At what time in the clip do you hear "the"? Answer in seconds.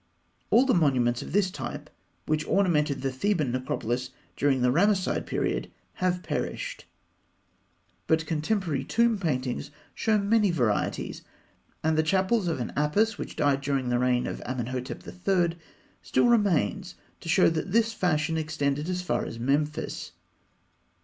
0.65-0.73, 3.03-3.11, 4.63-4.71, 11.99-12.01, 13.89-13.99